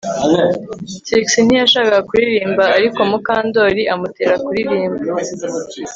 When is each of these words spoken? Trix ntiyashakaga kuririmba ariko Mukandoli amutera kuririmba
Trix 1.05 1.25
ntiyashakaga 1.45 1.99
kuririmba 2.09 2.63
ariko 2.77 2.99
Mukandoli 3.09 3.83
amutera 3.93 4.33
kuririmba 4.43 5.01